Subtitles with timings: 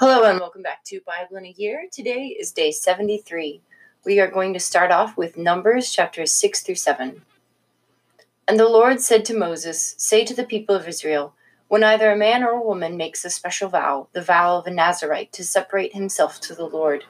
[0.00, 1.86] Hello and welcome back to Bible in a Year.
[1.92, 3.60] Today is day 73.
[4.06, 7.20] We are going to start off with Numbers chapters 6 through 7.
[8.48, 11.34] And the Lord said to Moses, Say to the people of Israel,
[11.68, 14.70] when either a man or a woman makes a special vow, the vow of a
[14.70, 17.04] Nazarite, to separate himself to the Lord,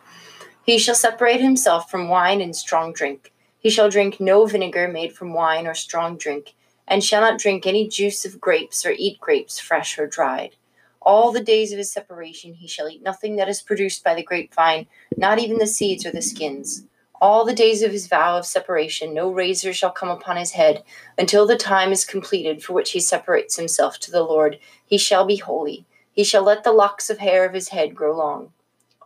[0.65, 3.33] he shall separate himself from wine and strong drink.
[3.57, 6.57] He shall drink no vinegar made from wine or strong drink,
[6.89, 10.57] and shall not drink any juice of grapes or eat grapes fresh or dried.
[11.03, 14.23] All the days of his separation he shall eat nothing that is produced by the
[14.23, 14.87] grapevine,
[15.17, 16.85] not even the seeds or the skins.
[17.21, 20.83] All the days of his vow of separation no razor shall come upon his head,
[21.19, 24.59] until the time is completed for which he separates himself to the Lord.
[24.85, 25.87] He shall be holy.
[26.13, 28.53] He shall let the locks of hair of his head grow long.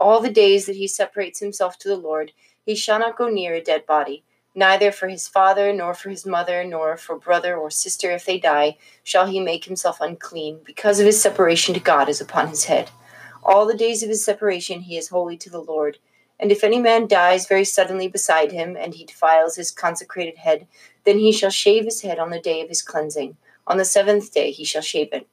[0.00, 2.32] All the days that he separates himself to the Lord,
[2.64, 4.24] he shall not go near a dead body
[4.56, 8.38] Neither for his father, nor for his mother, nor for brother or sister if they
[8.38, 12.64] die, shall he make himself unclean, because of his separation to God is upon his
[12.64, 12.91] head.
[13.42, 15.98] All the days of his separation he is holy to the Lord.
[16.38, 20.66] And if any man dies very suddenly beside him, and he defiles his consecrated head,
[21.05, 23.36] then he shall shave his head on the day of his cleansing.
[23.66, 25.27] On the seventh day he shall shave it.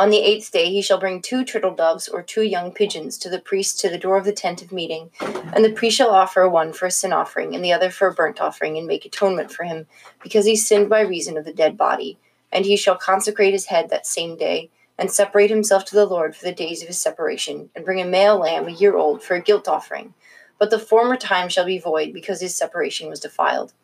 [0.00, 3.28] On the eighth day he shall bring two turtle doves or two young pigeons to
[3.28, 6.48] the priest to the door of the tent of meeting, and the priest shall offer
[6.48, 9.52] one for a sin offering and the other for a burnt offering, and make atonement
[9.52, 9.86] for him,
[10.22, 12.18] because he sinned by reason of the dead body.
[12.50, 16.34] And he shall consecrate his head that same day, and separate himself to the Lord
[16.34, 19.34] for the days of his separation, and bring a male lamb a year old for
[19.34, 20.14] a guilt offering.
[20.58, 23.74] But the former time shall be void, because his separation was defiled.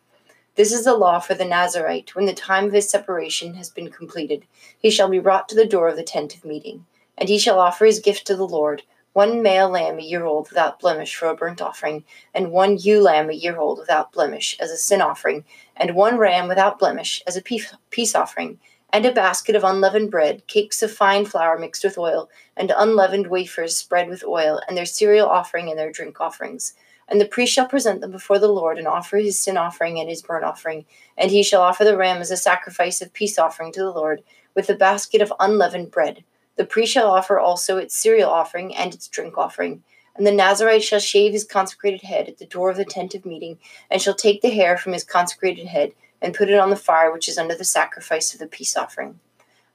[0.57, 2.15] This is the law for the Nazarite.
[2.15, 4.43] When the time of his separation has been completed,
[4.79, 7.59] he shall be brought to the door of the tent of meeting, and he shall
[7.59, 8.81] offer his gift to the Lord
[9.13, 12.99] one male lamb a year old without blemish for a burnt offering, and one ewe
[12.99, 17.21] lamb a year old without blemish as a sin offering, and one ram without blemish
[17.27, 17.43] as a
[17.91, 18.59] peace offering,
[18.91, 23.27] and a basket of unleavened bread, cakes of fine flour mixed with oil, and unleavened
[23.27, 26.73] wafers spread with oil, and their cereal offering and their drink offerings.
[27.09, 30.09] And the priest shall present them before the Lord, and offer his sin offering and
[30.09, 30.85] his burnt offering.
[31.17, 34.23] And he shall offer the ram as a sacrifice of peace offering to the Lord,
[34.53, 36.23] with a basket of unleavened bread.
[36.57, 39.83] The priest shall offer also its cereal offering and its drink offering.
[40.15, 43.25] And the Nazarite shall shave his consecrated head at the door of the tent of
[43.25, 43.59] meeting,
[43.91, 45.91] and shall take the hair from his consecrated head,
[46.21, 49.19] and put it on the fire which is under the sacrifice of the peace offering.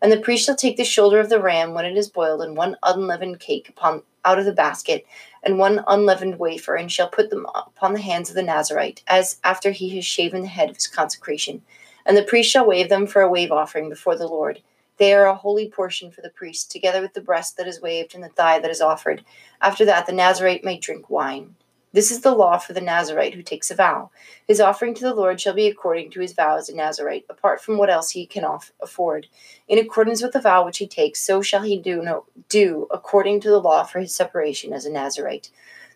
[0.02, 2.56] And the priest shall take the shoulder of the ram when it is boiled, and
[2.56, 5.06] one unleavened cake upon out of the basket,
[5.42, 9.38] and one unleavened wafer, and shall put them upon the hands of the Nazarite, as
[9.44, 11.62] after he has shaven the head of his consecration.
[12.04, 14.60] And the priest shall wave them for a wave offering before the Lord.
[14.98, 18.14] They are a holy portion for the priest, together with the breast that is waved
[18.14, 19.24] and the thigh that is offered.
[19.60, 21.56] After that, the Nazarite may drink wine.
[21.92, 24.10] This is the law for the Nazarite who takes a vow.
[24.48, 27.60] His offering to the Lord shall be according to his vow as a Nazarite, apart
[27.60, 29.26] from what else he can off- afford.
[29.68, 33.40] In accordance with the vow which he takes, so shall he do, no, do according
[33.40, 35.50] to the law for his separation as a Nazarite.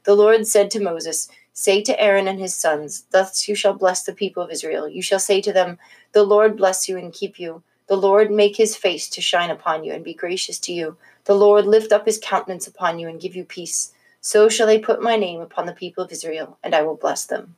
[0.05, 4.03] The Lord said to Moses, Say to Aaron and his sons, Thus you shall bless
[4.03, 4.87] the people of Israel.
[4.87, 5.79] You shall say to them,
[6.13, 7.63] The Lord bless you and keep you.
[7.89, 10.99] The Lord make his face to shine upon you and be gracious to you.
[11.25, 13.93] The Lord lift up his countenance upon you and give you peace.
[14.27, 17.25] So shall they put my name upon the people of Israel, and I will bless
[17.25, 17.55] them.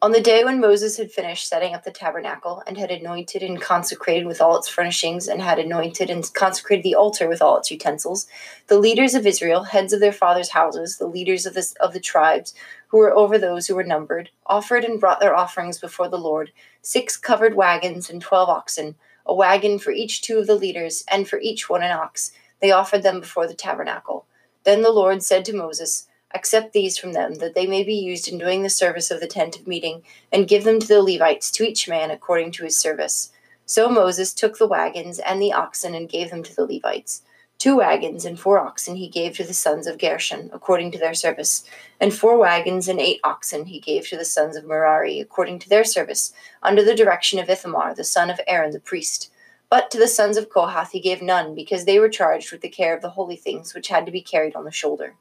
[0.00, 3.60] On the day when Moses had finished setting up the tabernacle, and had anointed and
[3.60, 7.70] consecrated with all its furnishings, and had anointed and consecrated the altar with all its
[7.70, 8.26] utensils,
[8.68, 12.54] the leaders of Israel, heads of their fathers' houses, the leaders of of the tribes,
[12.88, 16.50] who were over those who were numbered, offered and brought their offerings before the Lord
[16.80, 18.94] six covered wagons and twelve oxen,
[19.26, 22.70] a wagon for each two of the leaders, and for each one an ox they
[22.70, 24.26] offered them before the tabernacle.
[24.64, 28.28] Then the Lord said to Moses, Accept these from them, that they may be used
[28.28, 30.02] in doing the service of the tent of meeting,
[30.32, 33.32] and give them to the Levites, to each man according to his service.
[33.64, 37.22] So Moses took the wagons and the oxen and gave them to the Levites.
[37.58, 41.14] Two wagons and four oxen he gave to the sons of Gershon, according to their
[41.14, 41.64] service,
[41.98, 45.68] and four wagons and eight oxen he gave to the sons of Merari, according to
[45.68, 49.30] their service, under the direction of Ithamar, the son of Aaron the priest.
[49.68, 52.68] But to the sons of Kohath he gave none, because they were charged with the
[52.68, 55.14] care of the holy things which had to be carried on the shoulder.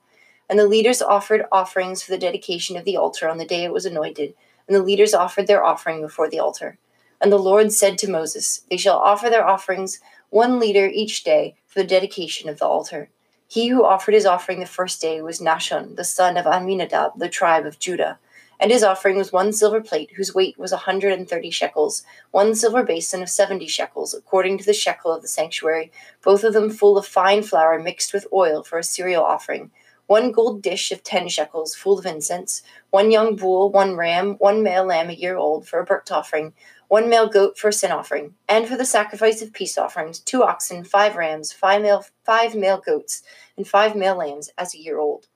[0.49, 3.73] And the leaders offered offerings for the dedication of the altar on the day it
[3.73, 4.35] was anointed,
[4.67, 6.77] and the leaders offered their offering before the altar.
[7.19, 9.99] And the Lord said to Moses, They shall offer their offerings,
[10.29, 13.09] one leader each day, for the dedication of the altar.
[13.47, 17.29] He who offered his offering the first day was Nahshon, the son of Amminadab, the
[17.29, 18.19] tribe of Judah
[18.59, 22.03] and his offering was one silver plate whose weight was a hundred and thirty shekels,
[22.31, 25.91] one silver basin of seventy shekels, according to the shekel of the sanctuary,
[26.23, 29.71] both of them full of fine flour mixed with oil for a cereal offering,
[30.07, 32.61] one gold dish of ten shekels full of incense,
[32.91, 36.53] one young bull, one ram, one male lamb a year old for a burnt offering,
[36.87, 40.43] one male goat for a sin offering, and for the sacrifice of peace offerings, two
[40.43, 43.23] oxen, five rams, five male, five male goats,
[43.57, 45.27] and five male lambs as a year old.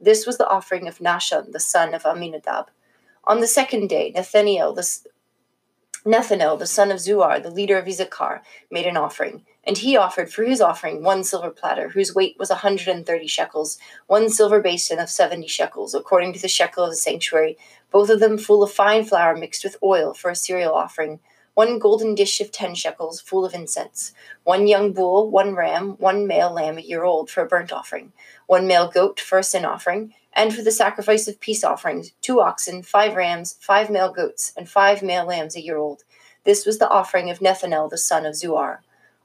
[0.00, 2.70] This was the offering of Nahshon, the son of Amminadab.
[3.24, 4.88] On the second day, Nathaniel, the,
[6.06, 9.44] Nethanel, the son of Zuar, the leader of Issachar, made an offering.
[9.64, 13.78] And he offered for his offering one silver platter, whose weight was a 130 shekels,
[14.06, 17.58] one silver basin of 70 shekels, according to the shekel of the sanctuary,
[17.90, 21.20] both of them full of fine flour mixed with oil for a cereal offering,
[21.54, 24.12] one golden dish of 10 shekels, full of incense,
[24.44, 28.12] one young bull, one ram, one male lamb a year old for a burnt offering,
[28.46, 32.40] one male goat for a sin offering, and for the sacrifice of peace offerings, two
[32.40, 36.04] oxen, five rams, five male goats, and five male lambs a year old.
[36.44, 38.78] This was the offering of Nethanel the son of Zuar.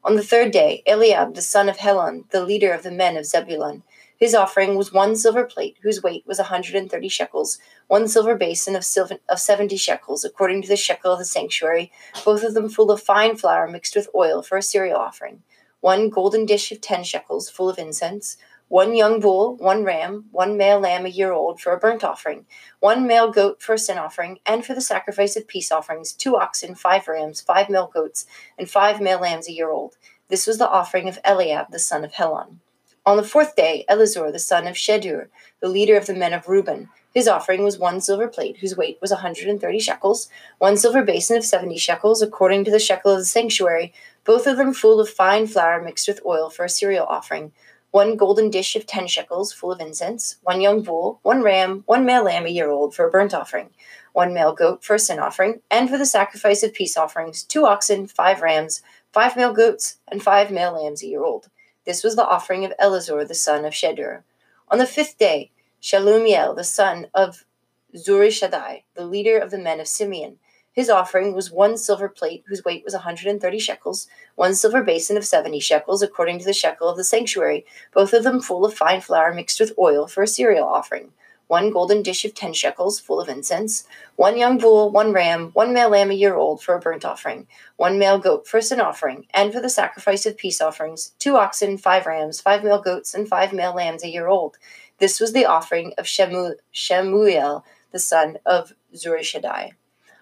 [0.03, 3.25] On the third day, Eliab the son of Helon, the leader of the men of
[3.25, 3.83] Zebulun,
[4.17, 7.57] his offering was one silver plate, whose weight was a 130 shekels,
[7.87, 8.85] one silver basin of,
[9.27, 11.91] of 70 shekels, according to the shekel of the sanctuary,
[12.23, 15.43] both of them full of fine flour mixed with oil for a cereal offering,
[15.81, 20.57] one golden dish of 10 shekels, full of incense, one young bull, one ram, one
[20.57, 22.45] male lamb a year old for a burnt offering,
[22.79, 26.35] one male goat for a sin offering, and for the sacrifice of peace offerings, two
[26.35, 28.25] oxen, five rams, five male goats,
[28.57, 29.97] and five male lambs a year old.
[30.29, 32.61] This was the offering of Eliab the son of Helon.
[33.07, 35.27] On the fourth day, Elizur the son of Shedur,
[35.61, 38.97] the leader of the men of Reuben, his offering was one silver plate, whose weight
[38.99, 43.19] was a 130 shekels, one silver basin of 70 shekels, according to the shekel of
[43.19, 43.93] the sanctuary,
[44.23, 47.51] both of them full of fine flour mixed with oil for a cereal offering,
[47.91, 52.05] one golden dish of ten shekels full of incense, one young bull, one ram, one
[52.05, 53.69] male lamb a year old for a burnt offering,
[54.13, 57.67] one male goat for a sin offering, and for the sacrifice of peace offerings, two
[57.67, 58.81] oxen, five rams,
[59.13, 61.49] five male goats, and five male lambs a year old.
[61.85, 64.23] This was the offering of Elizur the son of Shedur.
[64.69, 65.51] On the fifth day,
[65.81, 67.45] Shelumiel the son of
[67.95, 70.39] Zurishaddai, the leader of the men of Simeon,
[70.75, 75.15] his offering was one silver plate whose weight was a 130 shekels, one silver basin
[75.15, 78.73] of 70 shekels, according to the shekel of the sanctuary, both of them full of
[78.73, 81.13] fine flour mixed with oil for a cereal offering,
[81.47, 85.73] one golden dish of 10 shekels full of incense, one young bull, one ram, one
[85.73, 87.47] male lamb a year old for a burnt offering,
[87.77, 91.37] one male goat for a sin offering, and for the sacrifice of peace offerings, two
[91.37, 94.57] oxen, five rams, five male goats, and five male lambs a year old.
[94.99, 99.71] This was the offering of Shemu- Shemuel, the son of Zurishaddai.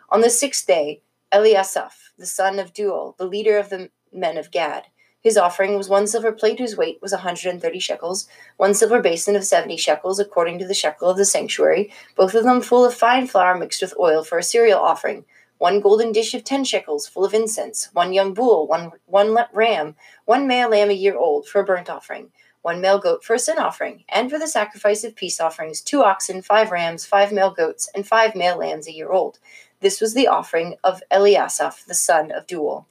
[0.10, 4.52] On the sixth day, Eliasaph, the son of Deuel, the leader of the men of
[4.52, 4.88] Gad,
[5.24, 8.28] his offering was one silver plate whose weight was a 130 shekels,
[8.58, 12.44] one silver basin of 70 shekels, according to the shekel of the sanctuary, both of
[12.44, 15.24] them full of fine flour mixed with oil for a cereal offering,
[15.60, 19.96] one golden dish of 10 shekels full of incense, one young bull, one, one ram,
[20.25, 22.30] one male lamb a year old for a burnt offering,
[22.62, 26.04] one male goat for a sin offering, and for the sacrifice of peace offerings, two
[26.04, 29.40] oxen, five rams, five male goats, and five male lambs a year old.
[29.80, 32.86] This was the offering of Eliasaph, the son of Deuel.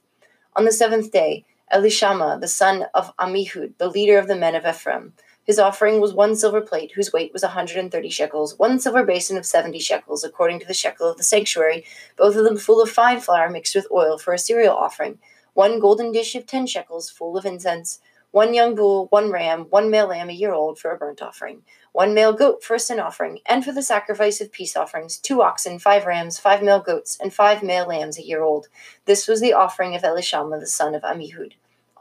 [0.55, 4.63] On the seventh day, Elishama, the son of Ammihud, the leader of the men of
[4.63, 9.03] Ephraim, his offering was one silver plate, whose weight was a 130 shekels, one silver
[9.03, 11.83] basin of 70 shekels, according to the shekel of the sanctuary,
[12.15, 15.17] both of them full of fine flour mixed with oil for a cereal offering,
[15.53, 17.99] one golden dish of 10 shekels, full of incense,
[18.31, 21.63] one young bull, one ram, one male lamb a year old for a burnt offering,
[21.91, 25.41] one male goat for a sin offering, and for the sacrifice of peace offerings, two
[25.41, 28.67] oxen, five rams, five male goats, and five male lambs a year old.
[29.05, 31.53] This was the offering of Elishama the son of Ammihud.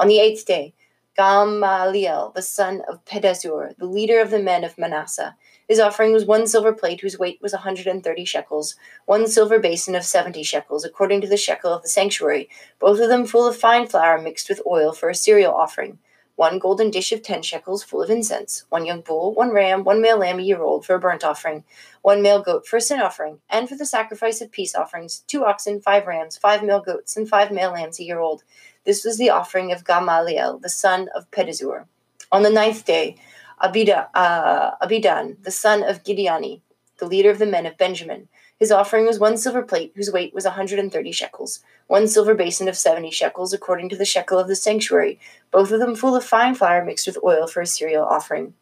[0.02, 0.74] On the eighth day,
[1.16, 5.36] Gamaliel, the son of Pedahzur, the leader of the men of Manasseh.
[5.68, 9.94] His offering was one silver plate whose weight was a 130 shekels, one silver basin
[9.94, 12.48] of 70 shekels, according to the shekel of the sanctuary,
[12.80, 16.00] both of them full of fine flour mixed with oil for a cereal offering
[16.36, 20.00] one golden dish of ten shekels full of incense, one young bull, one ram, one
[20.00, 21.62] male lamb a year old for a burnt offering,
[22.00, 25.44] one male goat for a sin offering, and for the sacrifice of peace offerings, two
[25.44, 28.42] oxen, five rams, five male goats, and five male lambs a year old.
[28.84, 31.86] This was the offering of Gamaliel, the son of Pedahzur.
[32.32, 33.16] On the ninth day,
[33.62, 36.62] Abida, uh, Abidan, the son of Gideoni,
[36.98, 38.28] the leader of the men of Benjamin,
[38.62, 42.68] his offering was one silver plate, whose weight was a 130 shekels, one silver basin
[42.68, 45.18] of 70 shekels, according to the shekel of the sanctuary,
[45.50, 48.54] both of them full of fine flour mixed with oil for a cereal offering.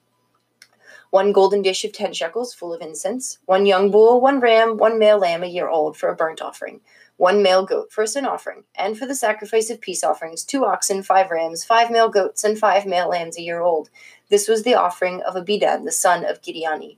[1.11, 4.99] One golden dish of 10 shekels, full of incense, one young bull, one ram, one
[4.99, 6.81] male lamb a year old for a burnt offering,
[7.21, 10.65] one male goat for a sin offering, and for the sacrifice of peace offerings, two
[10.65, 13.91] oxen, five rams, five male goats, and five male lambs a year old.
[14.31, 16.97] This was the offering of Abidan, the son of Gideoni.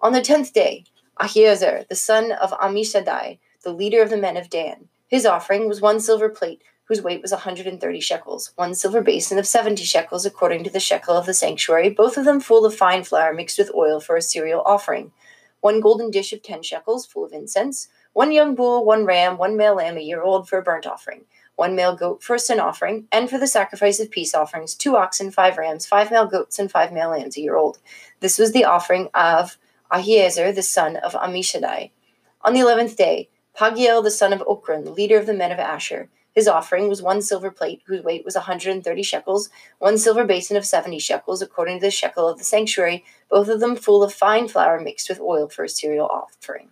[0.00, 0.84] On the tenth day,
[1.18, 4.86] Ahiezer, the son of Ammishaddai, the leader of the men of Dan.
[5.08, 9.40] His offering was one silver plate, whose weight was a 130 shekels, one silver basin
[9.40, 12.76] of 70 shekels according to the shekel of the sanctuary, both of them full of
[12.76, 15.10] fine flour mixed with oil for a cereal offering,
[15.62, 19.56] one golden dish of 10 shekels full of incense, one young bull, one ram, one
[19.56, 22.58] male lamb a year old for a burnt offering, one male goat for a sin
[22.58, 26.58] offering, and for the sacrifice of peace offerings, two oxen, five rams, five male goats,
[26.58, 27.78] and five male lambs a year old.
[28.20, 29.58] This was the offering of
[29.92, 31.90] Ahiezer, the son of Ammishaddai.
[32.42, 36.08] On the eleventh day, Pagiel, the son of the leader of the men of Asher,
[36.34, 40.56] his offering was one silver plate, whose weight was a 130 shekels, one silver basin
[40.56, 44.12] of 70 shekels, according to the shekel of the sanctuary, both of them full of
[44.12, 46.70] fine flour mixed with oil for a cereal offering,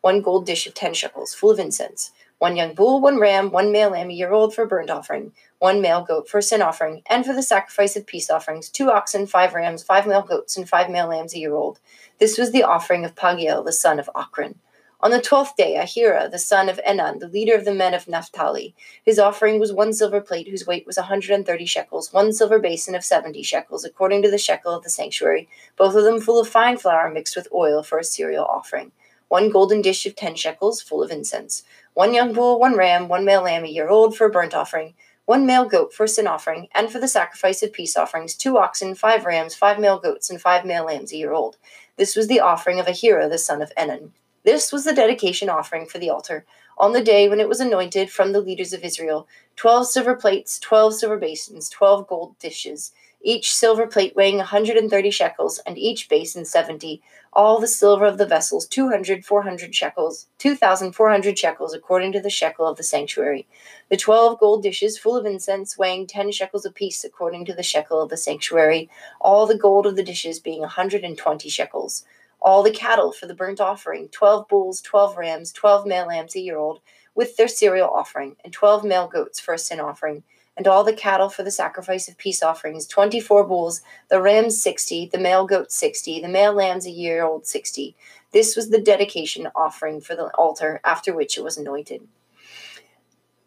[0.00, 3.70] one gold dish of 10 shekels, full of incense, one young bull, one ram, one
[3.70, 6.62] male lamb a year old for a burnt offering, one male goat for a sin
[6.62, 10.56] offering, and for the sacrifice of peace offerings, two oxen, five rams, five male goats,
[10.56, 11.78] and five male lambs a year old.
[12.18, 14.54] This was the offering of Pagiel, the son of Ochran.
[15.02, 18.06] On the twelfth day, Ahira, the son of Enan, the leader of the men of
[18.06, 22.58] Naphtali, his offering was one silver plate whose weight was a 130 shekels, one silver
[22.58, 26.38] basin of 70 shekels, according to the shekel of the sanctuary, both of them full
[26.38, 28.92] of fine flour mixed with oil for a cereal offering,
[29.30, 31.62] one golden dish of 10 shekels full of incense,
[31.94, 34.92] one young bull, one ram, one male lamb a year old for a burnt offering,
[35.24, 38.58] one male goat for a sin offering, and for the sacrifice of peace offerings, two
[38.58, 41.58] oxen, five rams, five male goats, and five male lambs a year old.
[41.96, 44.10] This was the offering of Ahira, the son of Enan.
[44.42, 46.44] This was the dedication offering for the altar
[46.76, 50.58] on the day when it was anointed from the leaders of Israel twelve silver plates,
[50.58, 52.90] twelve silver basins, twelve gold dishes,
[53.22, 57.02] each silver plate weighing 130 shekels, and each basin 70.
[57.32, 62.66] All the silver of the vessels 200, 400 shekels, 2,400 shekels, according to the shekel
[62.66, 63.46] of the sanctuary.
[63.88, 68.00] The twelve gold dishes full of incense weighing 10 shekels apiece, according to the shekel
[68.00, 68.88] of the sanctuary.
[69.20, 72.04] All the gold of the dishes being a 120 shekels
[72.40, 76.40] all the cattle for the burnt offering, twelve bulls, twelve rams, twelve male lambs a
[76.40, 76.80] year old,
[77.14, 80.22] with their cereal offering, and twelve male goats for a sin offering,
[80.60, 84.62] and all the cattle for the sacrifice of peace offerings, twenty four bulls, the rams
[84.62, 87.96] sixty, the male goats sixty, the male lambs a year old sixty.
[88.32, 92.06] This was the dedication offering for the altar, after which it was anointed.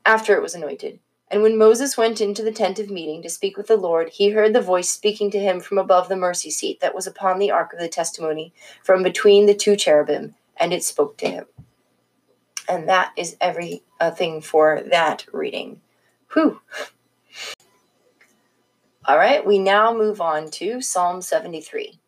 [0.03, 1.01] After it was anointed.
[1.29, 4.31] And when Moses went into the tent of meeting to speak with the Lord, he
[4.31, 7.51] heard the voice speaking to him from above the mercy seat that was upon the
[7.51, 11.45] ark of the testimony, from between the two cherubim, and it spoke to him.
[12.67, 15.79] And that is everything for that reading.
[16.33, 16.59] Whew.
[19.05, 21.99] All right, we now move on to Psalm 73.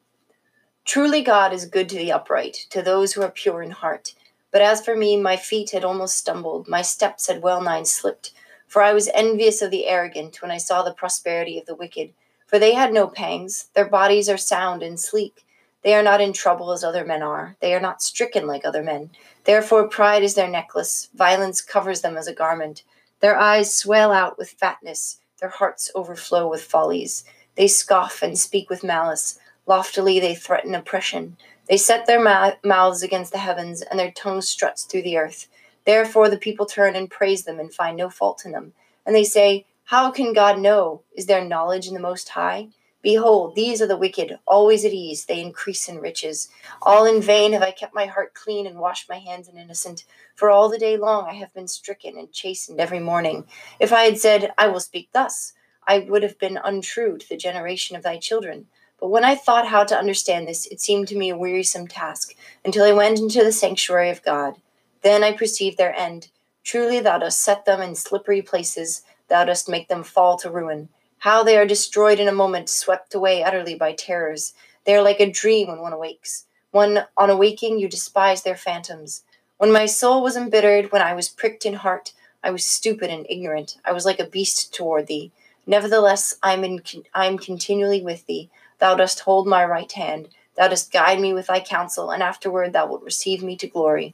[0.85, 4.13] Truly, God is good to the upright, to those who are pure in heart.
[4.49, 8.31] But as for me, my feet had almost stumbled, my steps had well nigh slipped.
[8.65, 12.13] For I was envious of the arrogant when I saw the prosperity of the wicked.
[12.47, 15.45] For they had no pangs, their bodies are sound and sleek.
[15.81, 18.81] They are not in trouble as other men are, they are not stricken like other
[18.81, 19.09] men.
[19.43, 22.83] Therefore, pride is their necklace, violence covers them as a garment.
[23.19, 27.25] Their eyes swell out with fatness, their hearts overflow with follies.
[27.55, 29.39] They scoff and speak with malice.
[29.65, 31.37] Loftily they threaten oppression.
[31.67, 32.21] They set their
[32.63, 35.47] mouths against the heavens, and their tongue struts through the earth.
[35.85, 38.73] Therefore the people turn and praise them and find no fault in them.
[39.05, 41.01] And they say, How can God know?
[41.15, 42.69] Is there knowledge in the Most High?
[43.05, 46.49] Behold, these are the wicked, always at ease, they increase in riches.
[46.81, 50.05] All in vain have I kept my heart clean and washed my hands in innocent,
[50.33, 53.45] for all the day long I have been stricken and chastened every morning.
[53.79, 55.53] If I had said, I will speak thus,
[55.87, 58.65] I would have been untrue to the generation of thy children.
[58.99, 62.33] But when I thought how to understand this, it seemed to me a wearisome task,
[62.65, 64.55] until I went into the sanctuary of God.
[65.03, 66.29] Then I perceived their end.
[66.63, 70.89] Truly, thou dost set them in slippery places, thou dost make them fall to ruin.
[71.25, 74.53] How they are destroyed in a moment, swept away utterly by terrors.
[74.83, 76.45] They are like a dream when one awakes.
[76.69, 79.23] When, on awaking, you despise their phantoms.
[79.57, 82.13] When my soul was embittered, when I was pricked in heart,
[82.43, 83.77] I was stupid and ignorant.
[83.83, 85.31] I was like a beast toward thee.
[85.65, 86.83] Nevertheless, I am, in,
[87.15, 88.51] I am continually with thee.
[88.77, 90.29] Thou dost hold my right hand.
[90.53, 94.13] Thou dost guide me with thy counsel, and afterward thou wilt receive me to glory.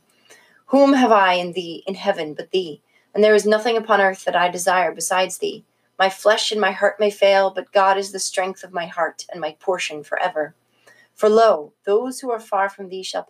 [0.67, 2.79] Whom have I in thee in heaven but thee?
[3.13, 5.65] And there is nothing upon earth that I desire besides thee.
[6.01, 9.27] My flesh and my heart may fail, but God is the strength of my heart
[9.31, 10.55] and my portion forever.
[11.13, 13.29] For lo, those who are far from thee shall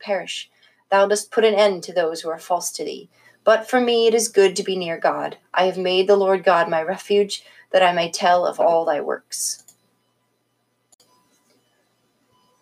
[0.00, 0.50] perish.
[0.90, 3.08] Thou dost put an end to those who are false to thee.
[3.44, 5.38] But for me it is good to be near God.
[5.54, 9.00] I have made the Lord God my refuge, that I may tell of all thy
[9.00, 9.62] works.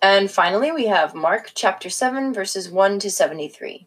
[0.02, 3.86] And finally, we have Mark chapter 7, verses 1 to 73.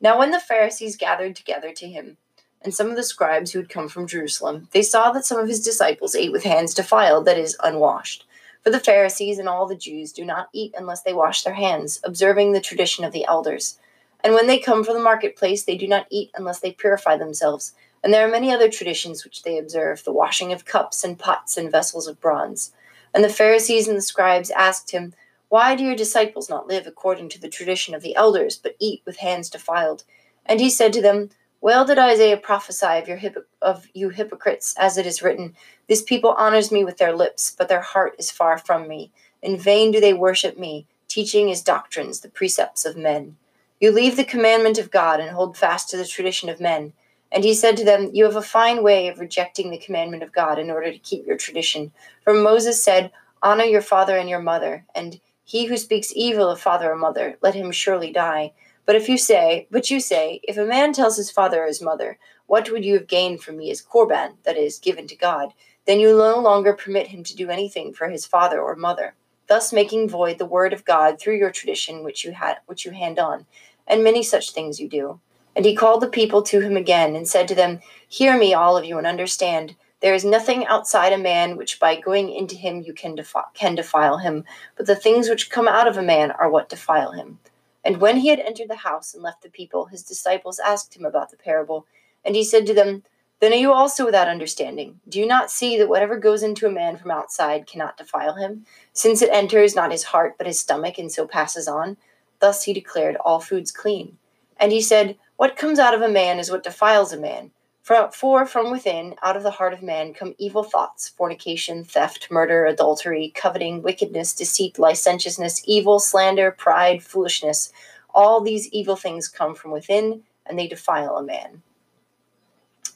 [0.00, 2.16] Now, when the Pharisees gathered together to him,
[2.64, 5.48] and some of the scribes who had come from Jerusalem, they saw that some of
[5.48, 8.24] his disciples ate with hands defiled, that is, unwashed.
[8.62, 12.00] For the Pharisees and all the Jews do not eat unless they wash their hands,
[12.04, 13.78] observing the tradition of the elders.
[14.22, 17.74] And when they come from the marketplace, they do not eat unless they purify themselves,
[18.04, 21.56] And there are many other traditions which they observe the washing of cups and pots
[21.56, 22.72] and vessels of bronze.
[23.14, 25.14] And the Pharisees and the scribes asked him,
[25.48, 29.02] Why do your disciples not live according to the tradition of the elders, but eat
[29.04, 30.04] with hands defiled?
[30.46, 31.30] And he said to them,
[31.62, 35.54] Well did Isaiah prophesy of, your hypo- of you hypocrites, as it is written,
[35.86, 39.12] This people honors me with their lips, but their heart is far from me.
[39.42, 43.36] In vain do they worship me, teaching as doctrines the precepts of men.
[43.78, 46.94] You leave the commandment of God and hold fast to the tradition of men.
[47.30, 50.32] And he said to them, You have a fine way of rejecting the commandment of
[50.32, 51.92] God in order to keep your tradition.
[52.24, 56.60] For Moses said, Honor your father and your mother, and he who speaks evil of
[56.60, 58.52] father or mother, let him surely die.
[58.84, 61.82] But if you say, but you say, if a man tells his father or his
[61.82, 65.54] mother, What would you have gained from me as korban, that is, given to God?
[65.86, 69.14] Then you no longer permit him to do anything for his father or mother,
[69.48, 72.90] thus making void the word of God through your tradition which you had which you
[72.92, 73.46] hand on,
[73.86, 75.20] and many such things you do.
[75.56, 78.76] And he called the people to him again, and said to them, Hear me, all
[78.76, 79.76] of you, and understand.
[80.00, 83.76] There is nothing outside a man which by going into him you can, defi- can
[83.76, 84.44] defile him,
[84.76, 87.38] but the things which come out of a man are what defile him.
[87.84, 91.04] And when he had entered the house and left the people, his disciples asked him
[91.04, 91.86] about the parable.
[92.24, 93.02] And he said to them,
[93.40, 95.00] Then are you also without understanding?
[95.08, 98.66] Do you not see that whatever goes into a man from outside cannot defile him,
[98.92, 101.96] since it enters not his heart but his stomach, and so passes on?
[102.38, 104.18] Thus he declared all foods clean.
[104.58, 107.50] And he said, what comes out of a man is what defiles a man.
[107.82, 112.64] For from within, out of the heart of man, come evil thoughts, fornication, theft, murder,
[112.64, 117.72] adultery, coveting, wickedness, deceit, licentiousness, evil, slander, pride, foolishness.
[118.14, 121.62] All these evil things come from within, and they defile a man.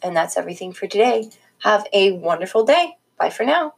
[0.03, 1.31] And that's everything for today.
[1.65, 2.97] Have a wonderful day.
[3.19, 3.76] Bye for now.